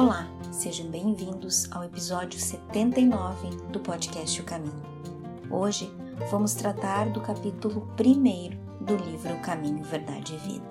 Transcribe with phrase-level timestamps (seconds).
[0.00, 4.82] Olá, sejam bem-vindos ao episódio 79 do podcast O Caminho.
[5.50, 5.92] Hoje
[6.30, 10.68] vamos tratar do capítulo 1 do livro O Caminho, Verdade e Vida.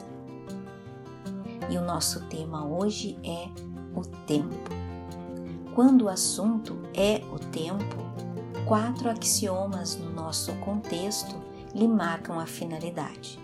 [1.70, 3.50] E o nosso tema hoje é
[3.96, 4.72] o tempo.
[5.76, 7.98] Quando o assunto é o tempo,
[8.66, 11.36] quatro axiomas no nosso contexto
[11.76, 13.40] lhe marcam a finalidade.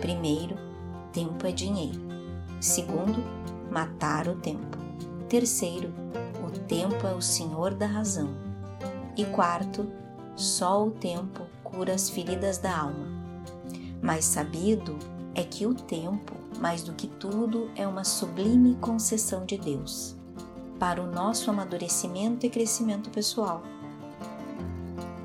[0.00, 0.56] Primeiro,
[1.12, 2.00] tempo é dinheiro.
[2.60, 3.18] Segundo,
[3.68, 4.83] matar o tempo.
[5.34, 5.92] Terceiro,
[6.46, 8.36] o tempo é o senhor da razão.
[9.16, 9.84] E quarto,
[10.36, 13.08] só o tempo cura as feridas da alma.
[14.00, 14.96] Mas sabido
[15.34, 20.14] é que o tempo, mais do que tudo, é uma sublime concessão de Deus
[20.78, 23.60] para o nosso amadurecimento e crescimento pessoal.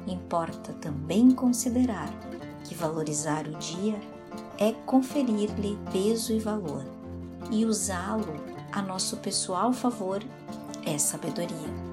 [0.07, 2.09] Importa também considerar
[2.63, 4.01] que valorizar o dia
[4.57, 6.83] é conferir-lhe peso e valor,
[7.51, 10.23] e usá-lo a nosso pessoal favor
[10.85, 11.89] é sabedoria.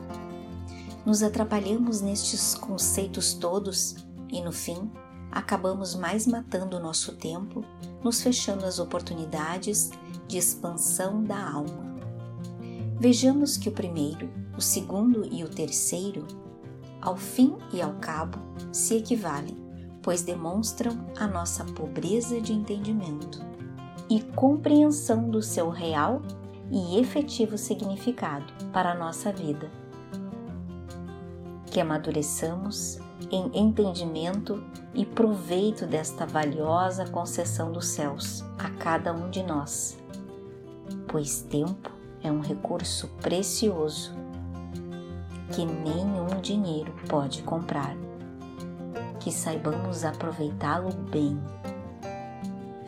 [1.05, 3.97] Nos atrapalhamos nestes conceitos todos
[4.31, 4.91] e, no fim,
[5.31, 7.65] acabamos mais matando o nosso tempo,
[8.03, 9.91] nos fechando as oportunidades
[10.27, 11.87] de expansão da alma.
[12.99, 16.27] Vejamos que o primeiro, o segundo e o terceiro,
[17.01, 18.39] ao fim e ao cabo,
[18.73, 19.67] se equivalem
[20.07, 23.45] pois demonstram a nossa pobreza de entendimento
[24.09, 26.23] e compreensão do seu real
[26.71, 29.71] e efetivo significado para a nossa vida.
[31.67, 32.99] Que amadureçamos
[33.31, 34.63] em entendimento
[34.95, 39.99] e proveito desta valiosa concessão dos céus a cada um de nós,
[41.09, 41.91] pois tempo
[42.23, 44.15] é um recurso precioso
[45.53, 47.97] que nenhum dinheiro pode comprar
[49.27, 51.37] que saibamos aproveitá-lo bem.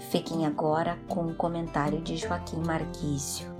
[0.08, 3.57] Fiquem agora com o comentário de Joaquim Marquício.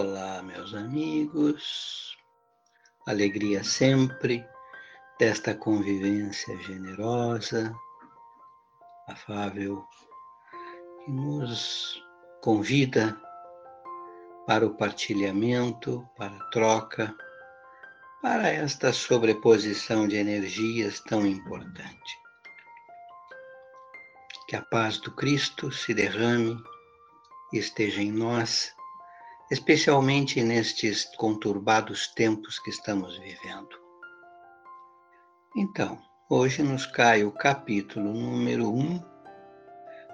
[0.00, 2.16] Olá, meus amigos.
[3.04, 4.46] Alegria sempre
[5.18, 7.74] desta convivência generosa,
[9.08, 9.84] afável,
[11.04, 12.00] que nos
[12.40, 13.20] convida
[14.46, 17.12] para o partilhamento, para a troca,
[18.22, 22.18] para esta sobreposição de energias tão importante.
[24.46, 26.56] Que a paz do Cristo se derrame
[27.52, 28.77] esteja em nós,
[29.50, 33.70] especialmente nestes conturbados tempos que estamos vivendo.
[35.56, 35.98] Então,
[36.28, 39.04] hoje nos cai o capítulo número 1 um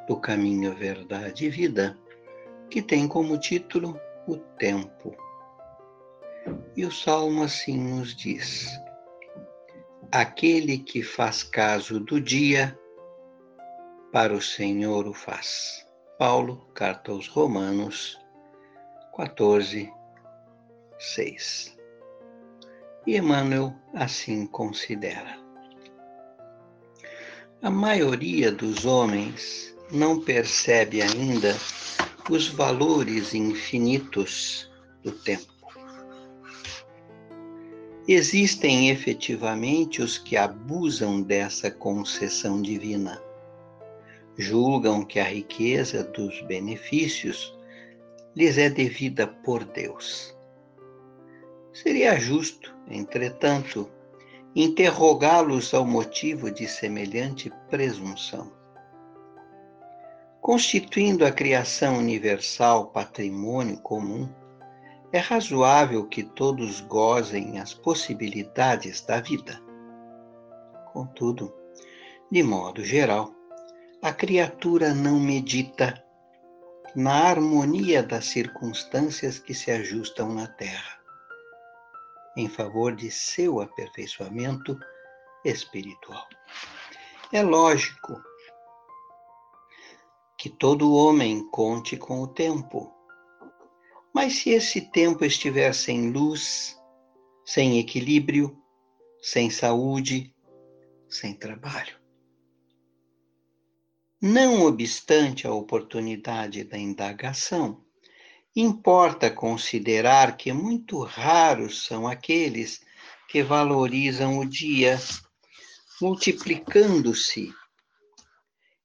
[0.06, 1.98] do Caminho, Verdade e Vida,
[2.70, 5.16] que tem como título o tempo.
[6.76, 8.68] E o salmo assim nos diz:
[10.12, 12.78] Aquele que faz caso do dia,
[14.12, 15.84] para o Senhor o faz.
[16.18, 18.23] Paulo, carta aos Romanos
[19.16, 19.92] 14,
[20.98, 21.78] 6.
[23.06, 25.38] E Emmanuel assim considera.
[27.62, 31.54] A maioria dos homens não percebe ainda
[32.28, 34.68] os valores infinitos
[35.04, 35.46] do tempo.
[38.08, 43.22] Existem efetivamente os que abusam dessa concessão divina.
[44.36, 47.56] Julgam que a riqueza dos benefícios
[48.36, 50.36] lhes é devida por Deus.
[51.72, 53.90] Seria justo, entretanto,
[54.54, 58.52] interrogá-los ao motivo de semelhante presunção
[60.44, 64.28] constituindo a criação universal patrimônio comum,
[65.10, 69.58] é razoável que todos gozem as possibilidades da vida.
[70.92, 71.50] Contudo,
[72.30, 73.32] de modo geral,
[74.02, 76.03] a criatura não medita
[76.94, 81.00] na harmonia das circunstâncias que se ajustam na Terra,
[82.36, 84.78] em favor de seu aperfeiçoamento
[85.44, 86.26] espiritual.
[87.32, 88.22] É lógico
[90.38, 92.92] que todo homem conte com o tempo.
[94.14, 96.78] Mas se esse tempo estiver sem luz,
[97.44, 98.56] sem equilíbrio,
[99.20, 100.32] sem saúde,
[101.08, 102.03] sem trabalho.
[104.26, 107.84] Não obstante a oportunidade da indagação,
[108.56, 112.80] importa considerar que muito raros são aqueles
[113.28, 114.98] que valorizam o dia,
[116.00, 117.52] multiplicando-se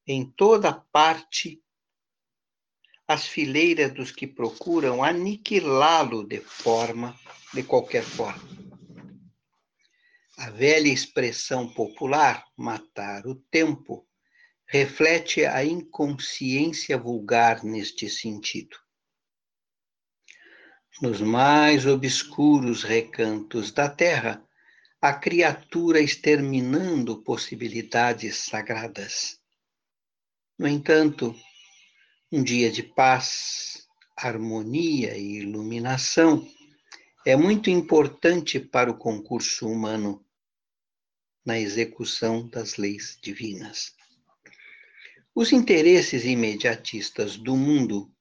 [0.05, 1.63] em toda parte
[3.07, 7.17] as fileiras dos que procuram aniquilá-lo de forma,
[7.53, 8.43] de qualquer forma.
[10.37, 14.05] A velha expressão popular, matar o tempo,
[14.71, 18.77] reflete a inconsciência vulgar neste sentido.
[21.01, 24.45] Nos mais obscuros recantos da terra,
[25.01, 29.39] a criatura exterminando possibilidades sagradas.
[30.57, 31.35] No entanto,
[32.31, 36.47] um dia de paz, harmonia e iluminação
[37.25, 40.23] é muito importante para o concurso humano
[41.43, 43.97] na execução das leis divinas.
[45.35, 48.13] Os interesses imediatistas do mundo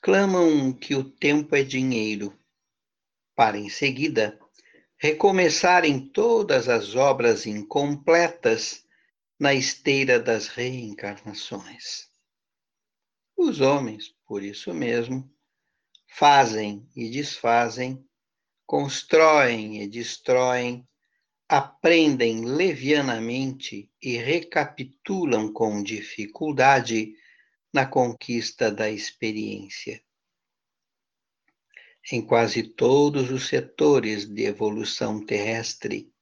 [0.00, 2.38] clamam que o tempo é dinheiro,
[3.34, 4.38] para em seguida
[4.98, 8.84] recomeçarem todas as obras incompletas
[9.38, 12.08] na esteira das reencarnações.
[13.36, 15.30] Os homens, por isso mesmo,
[16.08, 18.02] fazem e desfazem,
[18.64, 20.88] constroem e destroem,
[21.48, 27.14] aprendem levianamente e recapitulam com dificuldade
[27.72, 30.02] na conquista da experiência
[32.12, 36.12] em quase todos os setores de evolução terrestre.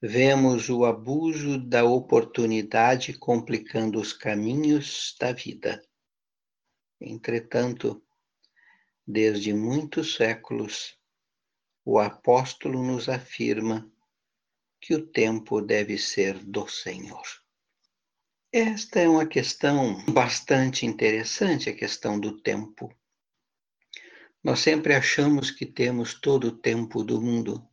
[0.00, 5.82] Vemos o abuso da oportunidade complicando os caminhos da vida.
[7.00, 8.02] Entretanto,
[9.06, 10.96] desde muitos séculos,
[11.84, 13.90] o apóstolo nos afirma
[14.80, 17.22] que o tempo deve ser do Senhor.
[18.52, 22.90] Esta é uma questão bastante interessante, a questão do tempo.
[24.42, 27.68] Nós sempre achamos que temos todo o tempo do mundo.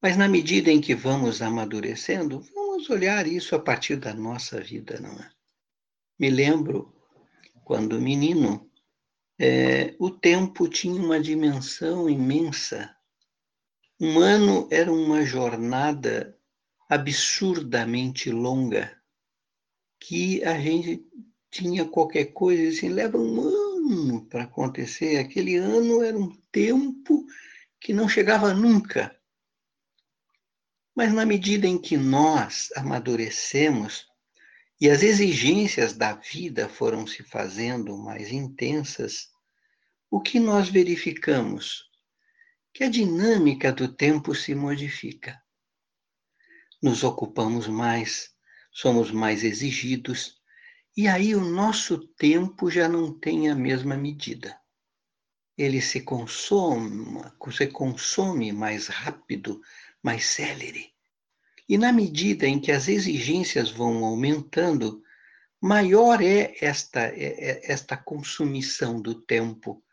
[0.00, 5.00] Mas na medida em que vamos amadurecendo, vamos olhar isso a partir da nossa vida,
[5.00, 5.30] não é?
[6.18, 6.94] Me lembro,
[7.64, 8.70] quando menino,
[9.38, 12.94] é, o tempo tinha uma dimensão imensa.
[14.00, 16.36] Um ano era uma jornada
[16.88, 19.00] absurdamente longa,
[20.00, 21.06] que a gente
[21.48, 25.18] tinha qualquer coisa assim, leva um ano para acontecer.
[25.18, 27.24] Aquele ano era um tempo
[27.80, 29.16] que não chegava nunca.
[30.96, 34.06] Mas na medida em que nós amadurecemos
[34.80, 39.28] e as exigências da vida foram se fazendo mais intensas,
[40.10, 41.93] o que nós verificamos?
[42.74, 45.40] Que a dinâmica do tempo se modifica.
[46.82, 48.30] Nos ocupamos mais,
[48.72, 50.42] somos mais exigidos,
[50.96, 54.58] e aí o nosso tempo já não tem a mesma medida.
[55.56, 57.22] Ele se consome,
[57.52, 59.60] se consome mais rápido,
[60.02, 60.92] mais célere.
[61.68, 65.00] E na medida em que as exigências vão aumentando,
[65.60, 69.83] maior é esta, é, é esta consumição do tempo,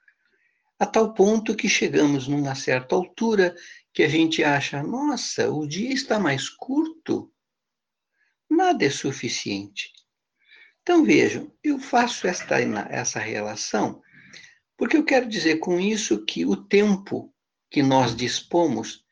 [0.81, 3.56] a tal ponto que chegamos numa certa altura
[3.94, 7.31] que a gente acha, nossa, o dia está mais curto.
[8.50, 9.92] Nada é suficiente.
[10.81, 12.57] Então vejam, eu faço esta,
[12.89, 14.01] essa relação
[14.75, 17.31] porque eu quero dizer com isso que o tempo
[17.69, 19.06] que nós dispomos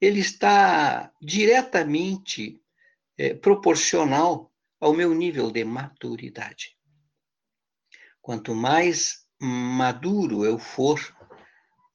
[0.00, 2.62] ele está diretamente
[3.18, 4.50] é, proporcional
[4.80, 6.78] ao meu nível de maturidade.
[8.22, 11.00] Quanto mais maduro eu for,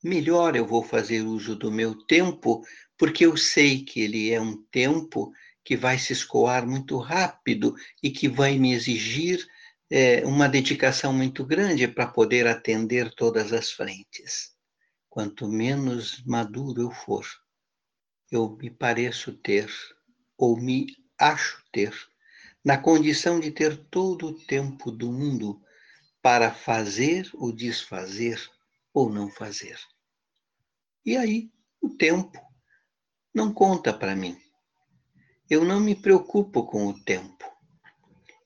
[0.03, 2.63] melhor eu vou fazer uso do meu tempo,
[2.97, 5.31] porque eu sei que ele é um tempo
[5.63, 9.45] que vai se escoar muito rápido e que vai me exigir
[9.89, 14.53] é, uma dedicação muito grande para poder atender todas as frentes.
[15.09, 17.25] Quanto menos maduro eu for,
[18.31, 19.71] eu me pareço ter,
[20.37, 21.93] ou me acho ter,
[22.63, 25.61] na condição de ter todo o tempo do mundo
[26.25, 28.41] para fazer ou desfazer
[28.91, 29.77] ou não fazer.
[31.05, 32.41] E aí, o tempo
[33.31, 34.35] não conta para mim
[35.49, 37.45] eu não me preocupo com o tempo.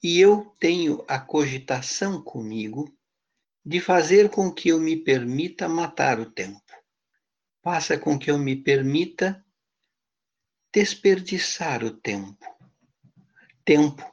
[0.03, 2.93] E eu tenho a cogitação comigo
[3.65, 6.61] de fazer com que eu me permita matar o tempo.
[7.61, 9.45] Faça com que eu me permita
[10.73, 12.45] desperdiçar o tempo.
[13.65, 14.03] Tempo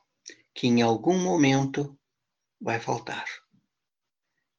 [0.55, 1.99] que em algum momento
[2.61, 3.27] vai faltar.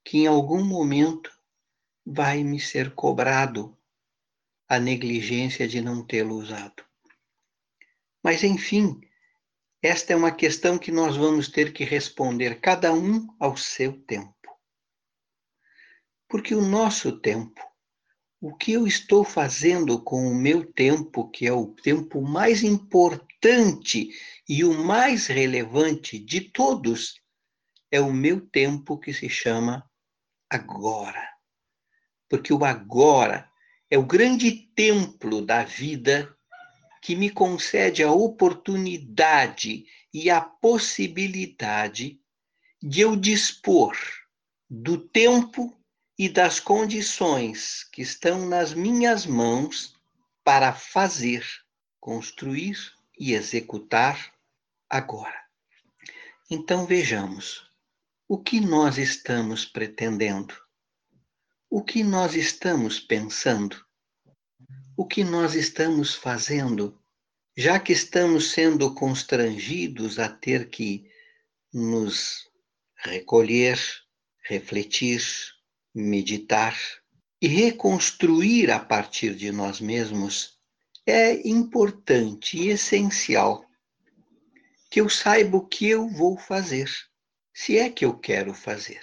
[0.08, 1.30] Que em algum momento
[2.06, 3.78] vai me ser cobrado
[4.66, 6.82] a negligência de não tê-lo usado.
[8.24, 9.02] Mas, enfim,
[9.82, 14.34] esta é uma questão que nós vamos ter que responder, cada um ao seu tempo.
[16.30, 17.62] Porque o nosso tempo,
[18.40, 24.10] o que eu estou fazendo com o meu tempo, que é o tempo mais importante
[24.48, 27.22] e o mais relevante de todos,
[27.92, 29.87] é o meu tempo que se chama
[30.50, 31.28] agora.
[32.30, 33.50] Porque o agora
[33.90, 36.36] é o grande templo da vida
[37.02, 42.20] que me concede a oportunidade e a possibilidade
[42.82, 43.98] de eu dispor
[44.70, 45.76] do tempo
[46.18, 49.96] e das condições que estão nas minhas mãos
[50.44, 51.46] para fazer,
[52.00, 52.78] construir
[53.20, 54.34] e executar
[54.90, 55.40] agora.
[56.50, 57.67] Então vejamos
[58.30, 60.54] o que nós estamos pretendendo,
[61.70, 63.82] o que nós estamos pensando,
[64.98, 67.00] o que nós estamos fazendo,
[67.56, 71.10] já que estamos sendo constrangidos a ter que
[71.74, 72.50] nos
[72.98, 73.80] recolher,
[74.44, 75.22] refletir,
[75.96, 76.78] meditar
[77.42, 80.58] e reconstruir a partir de nós mesmos,
[81.06, 83.66] é importante e essencial
[84.92, 86.90] que eu saiba o que eu vou fazer,
[87.60, 89.02] se é que eu quero fazer.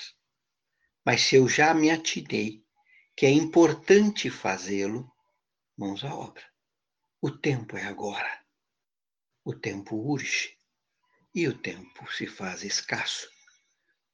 [1.04, 2.64] Mas se eu já me atinei
[3.16, 5.12] que é importante fazê-lo,
[5.76, 6.44] mãos à obra.
[7.20, 8.44] O tempo é agora.
[9.44, 10.56] O tempo urge
[11.34, 13.28] e o tempo se faz escasso.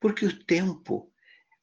[0.00, 1.12] Porque o tempo,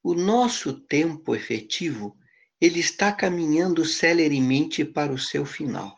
[0.03, 2.15] o nosso tempo efetivo,
[2.61, 5.97] ele está caminhando celeremente para o seu final.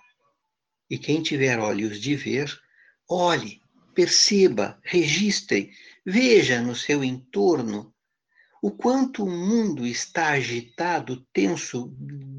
[0.89, 2.49] E quem tiver olhos de ver,
[3.09, 3.61] olhe
[3.99, 5.73] perceba, registre,
[6.09, 7.93] veja no seu entorno
[8.61, 11.95] o quanto o mundo está agitado, tenso,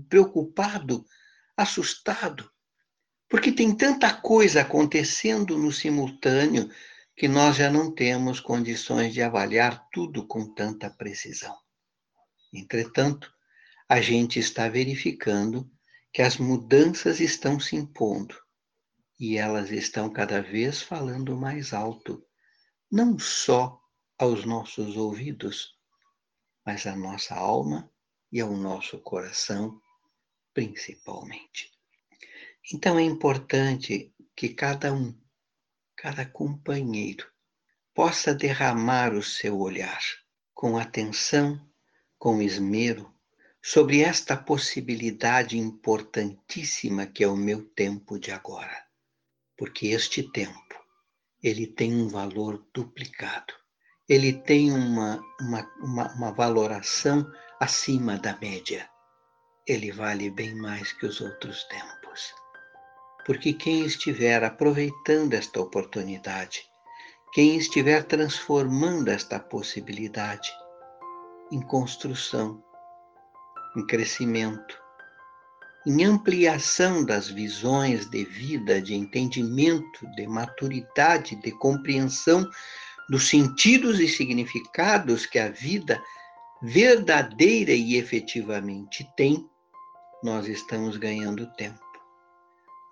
[0.09, 1.07] preocupado,
[1.57, 2.51] assustado,
[3.29, 6.69] porque tem tanta coisa acontecendo no simultâneo
[7.17, 11.57] que nós já não temos condições de avaliar tudo com tanta precisão.
[12.53, 13.33] Entretanto,
[13.89, 15.71] a gente está verificando
[16.13, 18.35] que as mudanças estão se impondo
[19.19, 22.25] e elas estão cada vez falando mais alto,
[22.91, 23.81] não só
[24.19, 25.77] aos nossos ouvidos,
[26.65, 27.91] mas à nossa alma
[28.31, 29.81] e ao nosso coração,
[30.53, 31.71] principalmente.
[32.73, 35.19] Então é importante que cada um,
[35.97, 37.31] cada companheiro,
[37.95, 40.01] possa derramar o seu olhar
[40.55, 41.61] com atenção,
[42.19, 43.13] com esmero,
[43.63, 48.91] sobre esta possibilidade importantíssima que é o meu tempo de agora
[49.61, 50.75] porque este tempo
[51.43, 53.55] ele tem um valor duplicado,
[54.09, 58.89] ele tem uma, uma, uma, uma valoração acima da média.
[59.67, 62.35] Ele vale bem mais que os outros tempos.
[63.25, 66.65] Porque quem estiver aproveitando esta oportunidade,
[67.33, 70.51] quem estiver transformando esta possibilidade
[71.53, 72.63] em construção,
[73.77, 74.77] em crescimento,
[75.87, 82.49] em ampliação das visões de vida, de entendimento, de maturidade, de compreensão
[83.09, 86.01] dos sentidos e significados que a vida
[86.63, 89.49] verdadeira e efetivamente tem,
[90.23, 91.81] nós estamos ganhando tempo.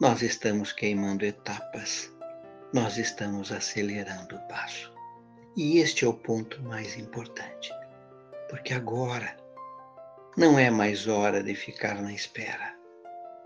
[0.01, 2.11] Nós estamos queimando etapas.
[2.73, 4.93] Nós estamos acelerando o passo.
[5.57, 7.71] E este é o ponto mais importante.
[8.49, 9.37] Porque agora
[10.37, 12.78] não é mais hora de ficar na espera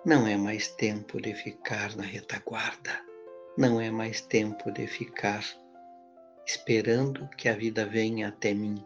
[0.04, 2.90] não é mais tempo de ficar na retaguarda,
[3.56, 5.44] não é mais tempo de ficar
[6.44, 8.85] esperando que a vida venha até mim.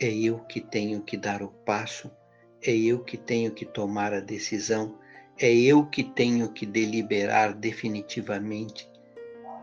[0.00, 2.10] É eu que tenho que dar o passo,
[2.60, 4.98] é eu que tenho que tomar a decisão,
[5.38, 8.90] é eu que tenho que deliberar definitivamente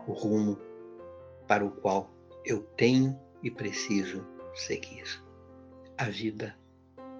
[0.06, 0.58] o rumo
[1.46, 2.10] para o qual
[2.46, 5.04] eu tenho e preciso seguir.
[5.98, 6.56] A vida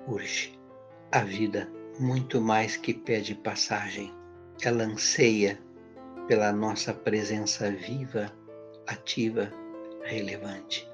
[0.08, 0.58] urge,
[1.10, 1.70] a vida
[2.02, 4.12] muito mais que pede passagem.
[4.62, 5.58] Ela anseia
[6.26, 8.30] pela nossa presença viva,
[8.86, 9.50] ativa,
[10.02, 10.90] relevante.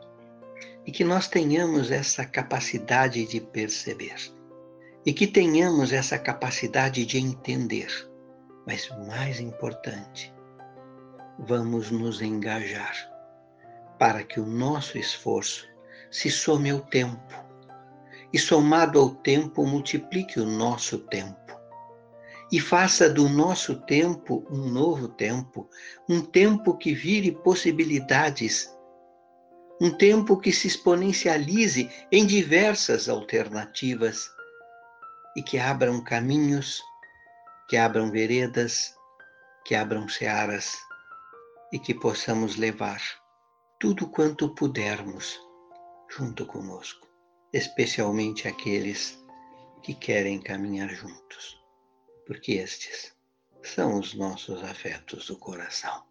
[0.86, 4.16] E que nós tenhamos essa capacidade de perceber.
[5.04, 7.90] E que tenhamos essa capacidade de entender.
[8.66, 10.32] Mas mais importante,
[11.38, 12.94] vamos nos engajar
[13.98, 15.66] para que o nosso esforço
[16.10, 17.47] se some ao tempo
[18.32, 21.36] e, somado ao tempo, multiplique o nosso tempo.
[22.50, 25.68] E faça do nosso tempo um novo tempo,
[26.08, 28.74] um tempo que vire possibilidades,
[29.80, 34.30] um tempo que se exponencialize em diversas alternativas
[35.36, 36.82] e que abram caminhos,
[37.68, 38.94] que abram veredas,
[39.64, 40.76] que abram searas
[41.70, 43.00] e que possamos levar
[43.78, 45.38] tudo quanto pudermos
[46.10, 47.07] junto conosco
[47.52, 49.18] especialmente aqueles
[49.82, 51.58] que querem caminhar juntos,
[52.26, 53.12] porque estes
[53.62, 56.02] são os nossos afetos do coração.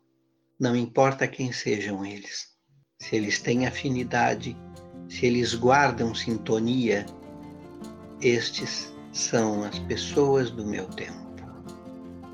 [0.59, 2.57] Não importa quem sejam eles,
[2.99, 4.57] se eles têm afinidade,
[5.07, 7.05] se eles guardam sintonia,
[8.19, 11.27] estes são as pessoas do meu tempo.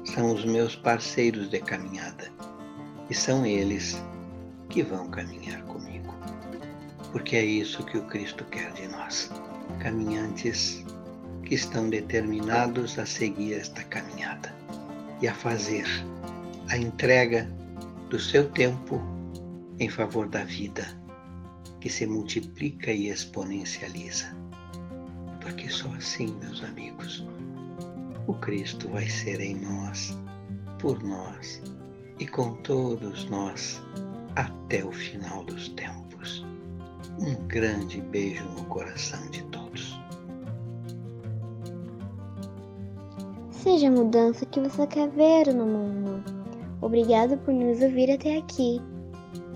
[0.06, 2.32] são os meus parceiros de caminhada
[3.10, 4.02] e são eles
[4.70, 5.73] que vão caminhar comigo.
[7.14, 9.32] Porque é isso que o Cristo quer de nós,
[9.80, 10.84] caminhantes
[11.44, 14.54] que estão determinados a seguir esta caminhada
[15.22, 15.86] e a fazer
[16.70, 17.50] a entrega
[18.10, 19.02] do seu tempo
[19.80, 20.86] em favor da vida
[21.80, 24.36] que se multiplica e exponencializa.
[25.40, 27.28] Porque só assim, meus amigos,
[28.26, 30.18] o Cristo vai ser em nós,
[30.80, 31.62] por nós
[32.20, 33.82] e com todos nós
[34.36, 36.46] até o final dos tempos.
[37.20, 40.00] Um grande beijo no coração de todos.
[43.52, 46.24] Seja a mudança que você quer ver no mundo.
[46.82, 48.82] Obrigado por nos ouvir até aqui.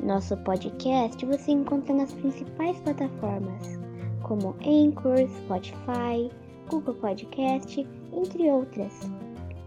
[0.02, 3.80] Nosso podcast você encontra nas principais plataformas,
[4.22, 6.32] como Anchor, Spotify,
[6.70, 8.94] Google Podcast, entre outras.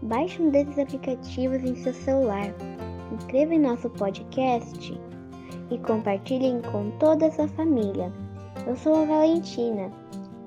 [0.01, 2.51] Baixe um desses aplicativos em seu celular,
[3.13, 4.99] inscreva em nosso podcast
[5.71, 8.11] e compartilhem com toda a sua família.
[8.67, 9.89] Eu sou a Valentina.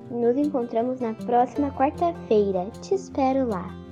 [0.09, 2.69] Nos encontramos na próxima quarta-feira.
[2.81, 3.84] Te espero lá.